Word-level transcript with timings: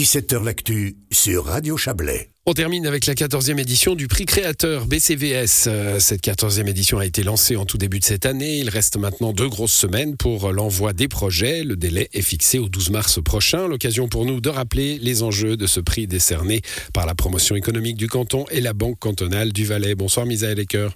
17h 0.00 0.42
L'actu 0.42 0.96
sur 1.12 1.44
Radio 1.44 1.76
Chablais. 1.76 2.30
On 2.46 2.54
termine 2.54 2.86
avec 2.86 3.04
la 3.04 3.12
14e 3.12 3.60
édition 3.60 3.94
du 3.94 4.08
prix 4.08 4.24
créateur 4.24 4.86
BCVS. 4.86 5.66
Euh, 5.66 6.00
Cette 6.00 6.24
14e 6.24 6.66
édition 6.68 6.98
a 6.98 7.04
été 7.04 7.22
lancée 7.22 7.54
en 7.56 7.66
tout 7.66 7.76
début 7.76 7.98
de 7.98 8.04
cette 8.06 8.24
année. 8.24 8.60
Il 8.60 8.70
reste 8.70 8.96
maintenant 8.96 9.34
deux 9.34 9.50
grosses 9.50 9.74
semaines 9.74 10.16
pour 10.16 10.52
l'envoi 10.52 10.94
des 10.94 11.06
projets. 11.06 11.64
Le 11.64 11.76
délai 11.76 12.08
est 12.14 12.22
fixé 12.22 12.58
au 12.58 12.70
12 12.70 12.88
mars 12.88 13.22
prochain. 13.22 13.68
L'occasion 13.68 14.08
pour 14.08 14.24
nous 14.24 14.40
de 14.40 14.48
rappeler 14.48 14.98
les 14.98 15.22
enjeux 15.22 15.58
de 15.58 15.66
ce 15.66 15.80
prix 15.80 16.06
décerné 16.06 16.62
par 16.94 17.04
la 17.04 17.14
promotion 17.14 17.54
économique 17.54 17.98
du 17.98 18.08
canton 18.08 18.46
et 18.50 18.62
la 18.62 18.72
Banque 18.72 18.98
cantonale 18.98 19.52
du 19.52 19.66
Valais. 19.66 19.94
Bonsoir 19.94 20.24
Misaël 20.24 20.58
Ecker. 20.58 20.88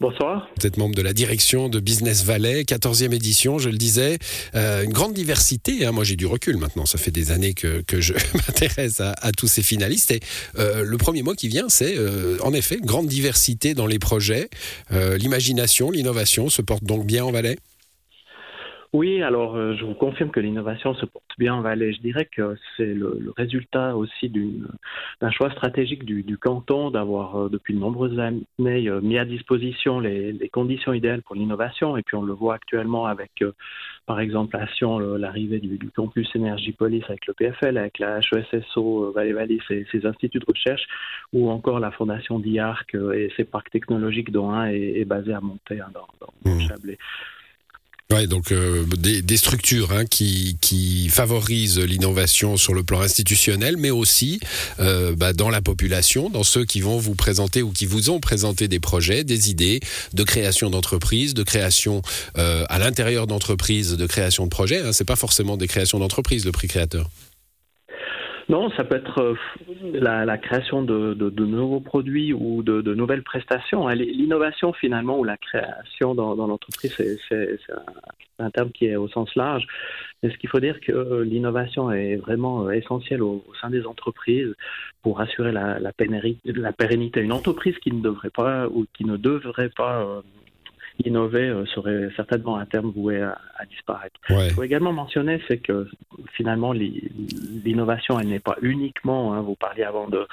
Bonsoir. 0.00 0.48
Vous 0.58 0.66
êtes 0.66 0.76
membre 0.76 0.94
de 0.94 1.02
la 1.02 1.12
direction 1.12 1.68
de 1.68 1.80
Business 1.80 2.24
Valais, 2.24 2.62
14e 2.62 3.12
édition, 3.12 3.58
je 3.58 3.68
le 3.68 3.76
disais. 3.78 4.18
Euh, 4.54 4.82
une 4.82 4.92
grande 4.92 5.14
diversité. 5.14 5.84
Hein. 5.84 5.92
Moi, 5.92 6.04
j'ai 6.04 6.16
du 6.16 6.26
recul 6.26 6.56
maintenant. 6.56 6.86
Ça 6.86 6.98
fait 6.98 7.10
des 7.10 7.30
années 7.30 7.54
que, 7.54 7.82
je 8.00 8.12
m'intéresse 8.34 9.00
à, 9.00 9.32
tous 9.36 9.48
ces 9.48 9.62
finalistes. 9.62 10.10
Et 10.10 10.20
euh, 10.58 10.84
le 10.84 10.96
premier 10.98 11.22
mot 11.22 11.34
qui 11.34 11.48
vient, 11.48 11.68
c'est 11.68 11.96
euh, 11.96 12.38
en 12.42 12.52
effet 12.52 12.78
grande 12.80 13.06
diversité 13.06 13.74
dans 13.74 13.86
les 13.86 13.98
projets. 13.98 14.48
L'imagination, 14.90 15.90
l'innovation 15.90 16.48
se 16.48 16.62
portent 16.62 16.84
donc 16.84 17.06
bien 17.06 17.24
en 17.24 17.30
Valais? 17.30 17.58
Oui, 18.94 19.22
alors 19.22 19.54
euh, 19.54 19.74
je 19.76 19.84
vous 19.84 19.94
confirme 19.94 20.30
que 20.30 20.40
l'innovation 20.40 20.94
se 20.94 21.04
porte 21.04 21.24
bien 21.38 21.54
en 21.54 21.60
Valais. 21.60 21.92
Je 21.92 22.00
dirais 22.00 22.24
que 22.24 22.56
c'est 22.76 22.94
le, 22.94 23.18
le, 23.20 23.30
résultat 23.36 23.94
aussi 23.94 24.32
d'un 25.20 25.30
choix 25.30 25.50
stratégique 25.50 26.04
du, 26.04 26.22
du 26.22 26.38
canton 26.38 26.90
d'avoir 26.90 27.36
euh, 27.36 27.48
depuis 27.50 27.74
de 27.74 27.78
nombreuses 27.78 28.18
années 28.18 28.88
euh, 28.88 29.02
mis 29.02 29.18
à 29.18 29.26
disposition 29.26 30.00
les, 30.00 30.32
les 30.32 30.48
conditions 30.48 30.94
idéales 30.94 31.20
pour 31.20 31.34
l'innovation. 31.34 31.98
Et 31.98 32.02
puis 32.02 32.16
on 32.16 32.22
le 32.22 32.32
voit 32.32 32.54
actuellement 32.54 33.04
avec, 33.04 33.44
par 34.06 34.20
exemple, 34.20 34.56
à 34.56 34.66
Sion, 34.68 34.98
l'arrivée 34.98 35.60
du, 35.60 35.76
du, 35.76 35.90
campus 35.90 36.34
Énergie 36.34 36.72
Police 36.72 37.04
avec 37.08 37.26
le 37.26 37.34
PFL, 37.34 37.76
avec 37.76 37.98
la 37.98 38.20
HESSO 38.20 39.12
Valais-Valais 39.12 39.58
et 39.68 39.86
ses 39.92 40.06
instituts 40.06 40.38
de 40.38 40.46
recherche, 40.48 40.86
ou 41.34 41.50
encore 41.50 41.78
la 41.78 41.90
fondation 41.90 42.38
d'IARC 42.38 42.94
et 43.14 43.30
ses 43.36 43.44
parcs 43.44 43.70
technologiques 43.70 44.32
dont 44.32 44.50
un 44.50 44.70
est, 44.70 45.00
est 45.00 45.04
basé 45.04 45.34
à 45.34 45.42
Montaigne 45.42 45.84
hein, 45.86 45.90
dans, 45.92 46.08
dans 46.20 46.50
mmh. 46.50 46.60
Chablais. 46.60 46.98
Ouais, 48.10 48.26
donc 48.26 48.52
euh, 48.52 48.86
des, 48.96 49.36
structures 49.36 49.92
hein, 49.92 50.06
qui, 50.06 50.56
qui 50.62 51.10
favorisent 51.10 51.78
l'innovation 51.78 52.56
sur 52.56 52.72
le 52.72 52.82
plan 52.82 53.02
institutionnel, 53.02 53.76
mais 53.76 53.90
aussi 53.90 54.40
euh, 54.80 55.14
bah, 55.14 55.34
dans 55.34 55.50
la 55.50 55.60
population, 55.60 56.30
dans 56.30 56.42
ceux 56.42 56.64
qui 56.64 56.80
vont 56.80 56.96
vous 56.96 57.14
présenter 57.14 57.60
ou 57.60 57.70
qui 57.70 57.84
vous 57.84 58.08
ont 58.08 58.18
présenté 58.18 58.66
des 58.66 58.80
projets, 58.80 59.24
des 59.24 59.50
idées 59.50 59.80
de 60.14 60.22
création 60.22 60.70
d'entreprises, 60.70 61.34
de 61.34 61.42
création 61.42 62.00
euh, 62.38 62.64
à 62.70 62.78
l'intérieur 62.78 63.26
d'entreprises, 63.26 63.92
de 63.92 64.06
création 64.06 64.44
de 64.44 64.50
projets. 64.50 64.80
Hein, 64.80 64.94
c'est 64.94 65.04
pas 65.04 65.14
forcément 65.14 65.58
des 65.58 65.68
créations 65.68 65.98
d'entreprises, 65.98 66.46
le 66.46 66.52
prix 66.52 66.68
créateur. 66.68 67.10
Non, 68.48 68.70
ça 68.70 68.84
peut 68.84 68.96
être 68.96 69.20
euh, 69.20 69.34
la, 69.92 70.38
création 70.38 70.82
de, 70.82 71.12
de, 71.12 71.44
nouveaux 71.44 71.80
produits 71.80 72.32
ou 72.32 72.62
de, 72.62 72.94
nouvelles 72.94 73.22
prestations. 73.22 73.86
L'innovation 73.88 74.72
finalement 74.72 75.18
ou 75.18 75.24
la 75.24 75.36
création 75.36 76.14
dans, 76.14 76.34
l'entreprise, 76.34 76.94
c'est 77.28 77.58
un, 78.38 78.50
terme 78.50 78.70
qui 78.70 78.86
est 78.86 78.96
au 78.96 79.08
sens 79.08 79.34
large. 79.34 79.66
Mais 80.22 80.30
ce 80.30 80.38
qu'il 80.38 80.48
faut 80.48 80.60
dire 80.60 80.80
que 80.80 80.92
euh, 80.92 81.24
l'innovation 81.24 81.92
est 81.92 82.16
vraiment 82.16 82.66
euh, 82.66 82.70
essentielle 82.70 83.22
au, 83.22 83.44
sein 83.60 83.68
des 83.68 83.86
entreprises 83.86 84.54
pour 85.02 85.20
assurer 85.20 85.52
la, 85.52 85.78
la, 85.78 85.92
pérennité, 85.92 86.52
la 86.52 86.72
pérennité. 86.72 87.20
Une 87.20 87.32
entreprise 87.32 87.76
qui 87.78 87.92
ne 87.92 88.00
devrait 88.00 88.30
pas 88.30 88.66
ou 88.68 88.86
qui 88.94 89.04
ne 89.04 89.18
devrait 89.18 89.70
pas 89.76 90.22
innover 91.04 91.48
euh, 91.48 91.64
serait 91.66 92.08
certainement 92.16 92.56
à 92.56 92.66
terme 92.66 92.90
voué 92.90 93.20
à, 93.20 93.38
à 93.58 93.66
disparaître. 93.66 94.18
Ouais. 94.30 94.48
Il 94.48 94.54
faut 94.54 94.62
également 94.62 94.92
mentionner, 94.92 95.40
c'est 95.48 95.58
que 95.58 95.88
finalement 96.34 96.72
l'innovation, 96.72 98.18
elle 98.18 98.28
n'est 98.28 98.40
pas 98.40 98.56
uniquement, 98.62 99.34
hein, 99.34 99.40
vous 99.40 99.54
parliez 99.54 99.84
avant 99.84 100.08
de, 100.08 100.26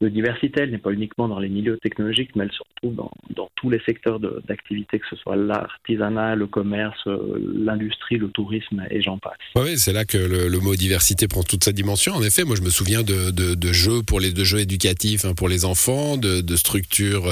de 0.00 0.08
diversité, 0.08 0.62
elle 0.62 0.70
n'est 0.70 0.78
pas 0.78 0.92
uniquement 0.92 1.28
dans 1.28 1.38
les 1.38 1.48
milieux 1.48 1.78
technologiques, 1.78 2.30
mais 2.34 2.44
elle 2.44 2.52
se 2.52 2.62
retrouve 2.74 2.94
dans, 2.94 3.10
dans 3.34 3.48
tous 3.56 3.70
les 3.70 3.80
secteurs 3.80 4.20
d'activité, 4.20 4.98
que 4.98 5.06
ce 5.08 5.16
soit 5.16 5.36
l'artisanat, 5.36 6.34
le 6.34 6.46
commerce, 6.46 6.98
euh, 7.06 7.38
l'industrie, 7.54 8.16
le 8.16 8.28
tourisme 8.28 8.84
et 8.90 9.00
j'en 9.00 9.18
passe. 9.18 9.38
Oui, 9.54 9.78
c'est 9.78 9.92
là 9.92 10.04
que 10.04 10.18
le, 10.18 10.48
le, 10.48 10.58
mot 10.60 10.74
diversité 10.74 11.28
prend 11.28 11.42
toute 11.42 11.64
sa 11.64 11.72
dimension. 11.72 12.14
En 12.14 12.22
effet, 12.22 12.44
moi 12.44 12.56
je 12.56 12.62
me 12.62 12.70
souviens 12.70 13.02
de, 13.02 13.30
de, 13.30 13.54
de 13.54 13.72
jeux 13.72 14.02
pour 14.02 14.20
les 14.20 14.32
de 14.32 14.44
jeux 14.44 14.60
éducatifs 14.60 15.24
hein, 15.24 15.34
pour 15.34 15.48
les 15.48 15.64
enfants, 15.64 16.16
de, 16.16 16.40
de 16.40 16.56
structures 16.56 17.26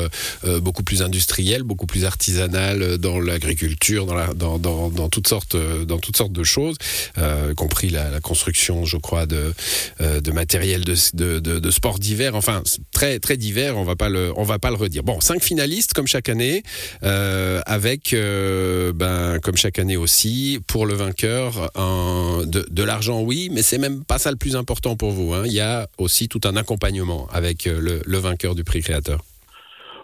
euh, 0.44 0.60
beaucoup 0.60 0.82
plus 0.82 1.02
industrielles, 1.02 1.62
beaucoup 1.62 1.86
plus 1.86 2.04
artisanales 2.04 2.73
dans 2.98 3.20
l'agriculture, 3.20 4.06
dans, 4.34 5.08
toutes 5.08 5.28
sortes, 5.28 5.56
dans 5.56 5.98
toutes 5.98 6.16
sortes 6.16 6.32
de 6.32 6.44
choses, 6.44 6.76
euh, 7.18 7.54
compris 7.54 7.90
la, 7.90 8.20
construction, 8.20 8.84
je 8.84 8.96
crois, 8.96 9.26
de, 9.26 9.52
euh, 10.00 10.20
matériel 10.32 10.84
de, 10.84 10.94
de, 11.14 11.38
de, 11.38 11.58
de 11.58 11.70
sport 11.70 11.98
d'hiver. 11.98 12.34
Enfin, 12.34 12.62
très 12.92 13.18
très 13.18 13.36
divers. 13.36 13.76
On 13.76 13.84
va 13.84 13.94
va 13.94 14.58
pas 14.58 14.70
le 14.70 14.76
redire. 14.76 15.02
Bon, 15.02 15.20
cinq 15.20 15.42
finalistes 15.42 15.92
comme 15.92 16.06
chaque 16.06 16.28
année, 16.28 16.62
euh, 17.02 17.60
avec 17.66 18.12
euh, 18.12 18.92
ben 18.92 19.38
comme 19.40 19.56
chaque 19.56 19.78
année 19.78 19.96
aussi 19.96 20.58
pour 20.66 20.86
le 20.86 20.94
vainqueur 20.94 21.70
de, 22.46 22.82
l'argent, 22.82 23.22
oui, 23.22 23.48
mais 23.52 23.62
c'est 23.62 23.78
même 23.78 24.04
pas 24.04 24.18
ça 24.18 24.30
le 24.30 24.36
plus 24.36 24.56
important 24.56 24.96
pour 24.96 25.10
vous. 25.10 25.32
Hein. 25.32 25.44
Il 25.46 25.52
y 25.52 25.60
a 25.60 25.88
aussi 25.98 26.28
tout 26.28 26.40
un 26.44 26.56
accompagnement 26.56 27.28
avec 27.32 27.64
le 27.64 28.18
vainqueur 28.18 28.54
du 28.54 28.64
prix 28.64 28.82
créateur. 28.82 29.20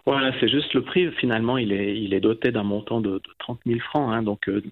Voilà, 0.07 0.33
c'est 0.41 0.49
juste 0.49 0.75
le 0.75 0.83
prix. 0.83 1.11
Finalement, 1.13 1.59
il 1.59 1.73
est, 1.73 2.01
il 2.01 2.15
est 2.15 2.21
doté 2.21 2.53
d'un 2.53 2.63
montant 2.63 3.01
de, 3.01 3.13
de 3.13 3.23
30 3.39 3.61
000 3.67 3.81
francs. 3.81 4.13
Hein, 4.13 4.23
donc, 4.23 4.49
euh, 4.49 4.63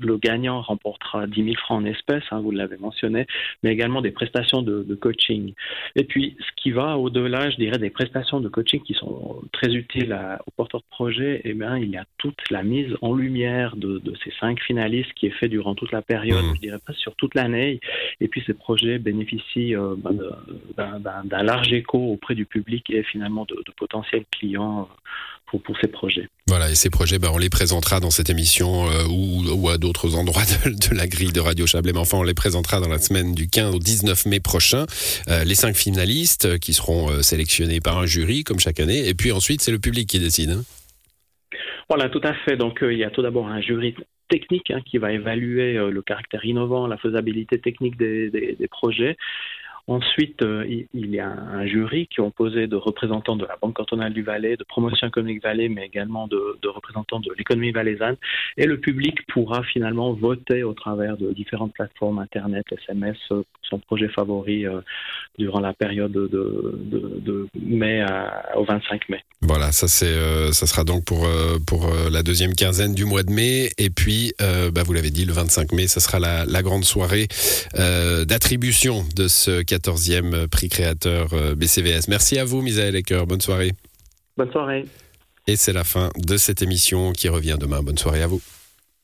le 0.00 0.18
gagnant 0.18 0.60
remportera 0.60 1.26
10 1.26 1.44
000 1.44 1.56
francs 1.56 1.82
en 1.82 1.84
espèces, 1.84 2.24
hein, 2.30 2.40
vous 2.40 2.50
l'avez 2.50 2.76
mentionné, 2.76 3.26
mais 3.62 3.72
également 3.72 4.00
des 4.00 4.10
prestations 4.10 4.62
de, 4.62 4.82
de, 4.82 4.94
coaching. 4.94 5.52
Et 5.94 6.04
puis, 6.04 6.36
ce 6.40 6.62
qui 6.62 6.70
va 6.70 6.98
au-delà, 6.98 7.50
je 7.50 7.56
dirais, 7.56 7.78
des 7.78 7.90
prestations 7.90 8.40
de 8.40 8.48
coaching 8.48 8.80
qui 8.82 8.94
sont 8.94 9.42
très 9.52 9.74
utiles 9.74 10.12
à, 10.12 10.40
aux 10.46 10.50
porteurs 10.50 10.80
de 10.80 10.86
projet, 10.90 11.40
eh 11.44 11.54
bien, 11.54 11.76
il 11.76 11.90
y 11.90 11.96
a 11.96 12.04
toute 12.18 12.50
la 12.50 12.62
mise 12.62 12.94
en 13.00 13.14
lumière 13.14 13.76
de, 13.76 13.98
de 13.98 14.14
ces 14.24 14.32
cinq 14.40 14.60
finalistes 14.62 15.12
qui 15.14 15.26
est 15.26 15.30
fait 15.38 15.48
durant 15.48 15.74
toute 15.74 15.92
la 15.92 16.02
période, 16.02 16.44
mmh. 16.44 16.54
je 16.56 16.60
dirais 16.60 16.80
pas 16.84 16.92
sur 16.94 17.14
toute 17.16 17.34
l'année. 17.34 17.80
Et 18.20 18.28
puis, 18.28 18.42
ces 18.46 18.54
projets 18.54 18.98
bénéficient 18.98 19.74
euh, 19.74 19.94
d'un 20.76 21.42
large 21.42 21.72
écho 21.72 21.98
auprès 21.98 22.34
du 22.34 22.46
public 22.46 22.90
et 22.90 23.02
finalement 23.02 23.44
de, 23.44 23.54
de 23.54 23.72
potentiels 23.76 24.24
clients 24.30 24.88
pour, 25.46 25.62
pour, 25.62 25.76
ces 25.80 25.88
projets. 25.88 26.28
Voilà, 26.48 26.70
et 26.70 26.74
ces 26.74 26.90
projets, 26.90 27.18
ben, 27.18 27.30
on 27.32 27.38
les 27.38 27.50
présentera 27.50 28.00
dans 28.00 28.10
cette 28.10 28.30
émission 28.30 28.86
euh, 28.86 29.04
ou, 29.08 29.44
ou, 29.52 29.68
à 29.68 29.78
d'autres 29.78 30.16
endroits 30.16 30.42
de, 30.64 30.70
de, 30.70 30.96
la 30.96 31.06
grille 31.06 31.32
de 31.32 31.40
Radio 31.40 31.66
Chablais. 31.66 31.92
Mais 31.92 31.98
enfin, 31.98 32.18
on 32.18 32.22
les 32.22 32.34
présentera 32.34 32.80
dans 32.80 32.88
la 32.88 32.98
semaine 32.98 33.34
du 33.34 33.48
15 33.48 33.74
au 33.74 33.78
19 33.78 34.26
mai 34.26 34.40
prochain. 34.40 34.86
Euh, 35.28 35.44
les 35.44 35.54
cinq 35.54 35.76
finalistes 35.76 36.46
euh, 36.46 36.58
qui 36.58 36.72
seront 36.72 37.22
sélectionnés 37.22 37.80
par 37.80 37.98
un 37.98 38.06
jury, 38.06 38.44
comme 38.44 38.58
chaque 38.58 38.80
année. 38.80 39.08
Et 39.08 39.14
puis 39.14 39.32
ensuite, 39.32 39.60
c'est 39.60 39.72
le 39.72 39.78
public 39.78 40.08
qui 40.08 40.18
décide. 40.18 40.50
Hein. 40.50 40.62
Voilà, 41.88 42.08
tout 42.08 42.20
à 42.24 42.34
fait. 42.34 42.56
Donc, 42.56 42.82
euh, 42.82 42.92
il 42.92 42.98
y 42.98 43.04
a 43.04 43.10
tout 43.10 43.22
d'abord 43.22 43.46
un 43.46 43.60
jury 43.60 43.94
technique 44.28 44.70
hein, 44.70 44.80
qui 44.84 44.98
va 44.98 45.12
évaluer 45.12 45.76
euh, 45.76 45.90
le 45.90 46.02
caractère 46.02 46.44
innovant, 46.44 46.86
la 46.86 46.96
faisabilité 46.96 47.60
technique 47.60 47.96
des, 47.96 48.28
des, 48.30 48.56
des 48.58 48.68
projets. 48.68 49.16
Ensuite, 49.88 50.42
euh, 50.42 50.66
il 50.66 51.10
y 51.10 51.20
a 51.20 51.28
un 51.28 51.64
jury 51.64 52.08
qui 52.08 52.20
est 52.20 52.24
composé 52.24 52.66
de 52.66 52.74
représentants 52.74 53.36
de 53.36 53.46
la 53.46 53.56
Banque 53.56 53.74
cantonale 53.74 54.12
du 54.12 54.22
Valais, 54.22 54.56
de 54.56 54.64
Promotion 54.64 55.06
économique 55.06 55.44
Valais, 55.44 55.68
mais 55.68 55.86
également 55.86 56.26
de, 56.26 56.58
de 56.60 56.68
représentants 56.68 57.20
de 57.20 57.32
l'économie 57.38 57.70
valaisanne. 57.70 58.16
Et 58.56 58.66
le 58.66 58.80
public 58.80 59.24
pourra 59.28 59.62
finalement 59.62 60.12
voter 60.12 60.64
au 60.64 60.72
travers 60.72 61.16
de 61.16 61.32
différentes 61.32 61.72
plateformes 61.72 62.18
Internet, 62.18 62.66
SMS, 62.72 63.16
son 63.62 63.78
projet 63.78 64.08
favori 64.08 64.66
euh, 64.66 64.80
durant 65.38 65.60
la 65.60 65.72
période 65.72 66.12
de, 66.12 66.28
de, 66.28 67.20
de 67.20 67.48
mai 67.60 68.00
à, 68.00 68.56
au 68.56 68.64
25 68.64 69.08
mai. 69.08 69.20
Voilà, 69.42 69.72
ça 69.72 69.88
c'est, 69.88 70.06
euh, 70.06 70.52
ça 70.52 70.66
sera 70.66 70.84
donc 70.84 71.04
pour 71.04 71.26
euh, 71.26 71.58
pour 71.66 71.86
euh, 71.86 72.10
la 72.10 72.22
deuxième 72.22 72.54
quinzaine 72.54 72.94
du 72.94 73.04
mois 73.04 73.22
de 73.22 73.30
mai, 73.30 73.70
et 73.78 73.90
puis 73.90 74.32
euh, 74.40 74.70
bah, 74.70 74.82
vous 74.84 74.92
l'avez 74.92 75.10
dit, 75.10 75.24
le 75.24 75.32
25 75.32 75.72
mai, 75.72 75.86
ça 75.86 76.00
sera 76.00 76.18
la, 76.18 76.44
la 76.46 76.62
grande 76.62 76.84
soirée 76.84 77.28
d'attribution 77.74 79.04
de 79.14 79.28
ce 79.28 79.62
14e 79.62 80.48
prix 80.48 80.68
créateur 80.68 81.28
BCVS. 81.56 82.08
Merci 82.08 82.38
à 82.38 82.44
vous, 82.44 82.62
Misaël 82.62 82.96
Ecker. 82.96 83.26
Bonne 83.26 83.40
soirée. 83.40 83.72
Bonne 84.36 84.50
soirée. 84.50 84.84
Et 85.46 85.56
c'est 85.56 85.72
la 85.72 85.84
fin 85.84 86.10
de 86.16 86.36
cette 86.36 86.62
émission 86.62 87.12
qui 87.12 87.28
revient 87.28 87.56
demain. 87.58 87.82
Bonne 87.82 87.98
soirée 87.98 88.22
à 88.22 88.26
vous. 88.26 88.40